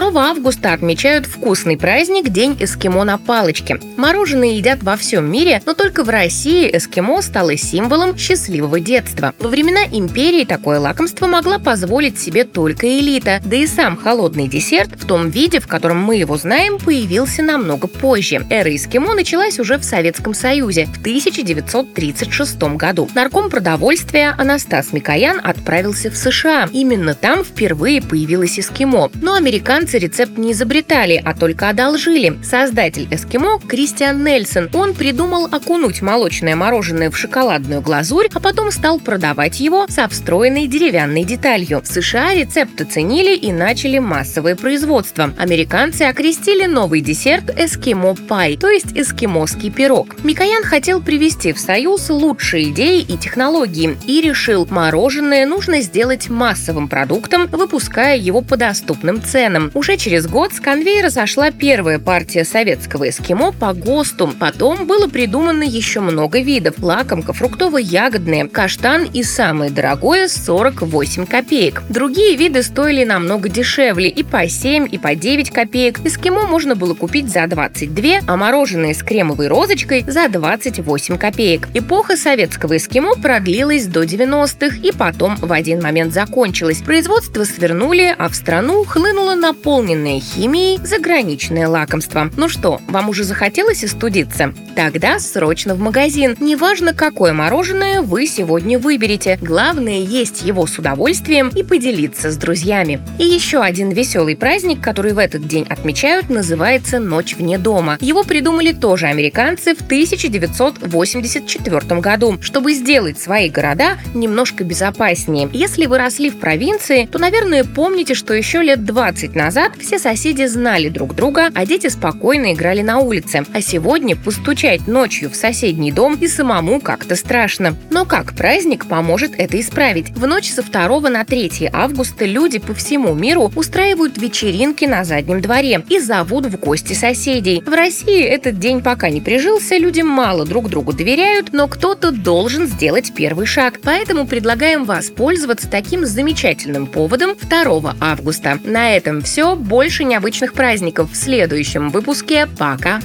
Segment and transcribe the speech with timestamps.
[0.00, 3.78] 2 августа отмечают вкусный праздник День эскимо на палочке.
[3.98, 9.34] Мороженое едят во всем мире, но только в России эскимо стало символом счастливого детства.
[9.38, 14.92] Во времена империи такое лакомство могла позволить себе только элита, да и сам холодный десерт
[14.98, 18.46] в том виде, в котором мы его знаем, появился намного позже.
[18.48, 23.10] Эра эскимо началась уже в Советском Союзе в 1936 году.
[23.14, 26.70] Нарком продовольствия Анастас Микоян отправился в США.
[26.72, 29.10] Именно там впервые появилось эскимо.
[29.20, 32.38] Но американцы американцы рецепт не изобретали, а только одолжили.
[32.44, 34.70] Создатель эскимо Кристиан Нельсон.
[34.74, 40.68] Он придумал окунуть молочное мороженое в шоколадную глазурь, а потом стал продавать его со встроенной
[40.68, 41.80] деревянной деталью.
[41.82, 45.34] В США рецепт оценили и начали массовое производство.
[45.36, 50.22] Американцы окрестили новый десерт эскимо пай, то есть эскимосский пирог.
[50.22, 56.88] Микоян хотел привести в союз лучшие идеи и технологии и решил, мороженое нужно сделать массовым
[56.88, 59.61] продуктом, выпуская его по доступным ценам.
[59.74, 64.32] Уже через год с конвейера сошла первая партия советского эскимо по ГОСТу.
[64.38, 66.76] Потом было придумано еще много видов.
[66.78, 71.82] Лакомка, фруктово-ягодные, каштан и самое дорогое– 48 копеек.
[71.88, 76.00] Другие виды стоили намного дешевле и по 7, и по 9 копеек.
[76.04, 81.68] Эскимо можно было купить за 22, а мороженое с кремовой розочкой за 28 копеек.
[81.74, 86.82] Эпоха советского эскимо продлилась до 90-х и потом в один момент закончилась.
[86.82, 92.30] Производство свернули, а в страну хлынуло на наполненное химией заграничное лакомство.
[92.38, 94.54] Ну что, вам уже захотелось остудиться?
[94.74, 96.38] Тогда срочно в магазин.
[96.40, 99.38] Неважно, какое мороженое вы сегодня выберете.
[99.42, 102.98] Главное есть его с удовольствием и поделиться с друзьями.
[103.18, 107.98] И еще один веселый праздник, который в этот день отмечают, называется «Ночь вне дома».
[108.00, 115.50] Его придумали тоже американцы в 1984 году, чтобы сделать свои города немножко безопаснее.
[115.52, 119.41] Если вы росли в провинции, то, наверное, помните, что еще лет 20 назад
[119.78, 123.44] все соседи знали друг друга, а дети спокойно играли на улице.
[123.52, 127.76] А сегодня постучать ночью в соседний дом и самому как-то страшно.
[127.90, 130.10] Но как праздник поможет это исправить?
[130.10, 135.40] В ночь со 2 на 3 августа люди по всему миру устраивают вечеринки на заднем
[135.40, 137.62] дворе и зовут в гости соседей.
[137.66, 142.66] В России этот день пока не прижился, люди мало друг другу доверяют, но кто-то должен
[142.66, 143.80] сделать первый шаг.
[143.82, 148.58] Поэтому предлагаем воспользоваться таким замечательным поводом 2 августа.
[148.64, 149.56] На этом все все.
[149.56, 152.46] Больше необычных праздников в следующем выпуске.
[152.58, 153.00] Пока!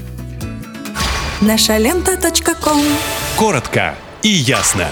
[1.39, 2.17] Наша лента.
[3.37, 4.89] Коротко и ясно.